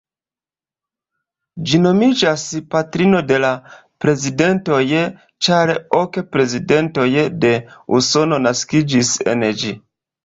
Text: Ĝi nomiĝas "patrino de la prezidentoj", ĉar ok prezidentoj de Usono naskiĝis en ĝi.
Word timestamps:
Ĝi 1.73 1.79
nomiĝas 1.81 2.45
"patrino 2.71 3.19
de 3.31 3.37
la 3.45 3.51
prezidentoj", 4.05 4.79
ĉar 5.49 5.75
ok 6.01 6.19
prezidentoj 6.37 7.07
de 7.45 7.53
Usono 8.01 8.43
naskiĝis 8.49 9.13
en 9.37 9.47
ĝi. 9.63 9.77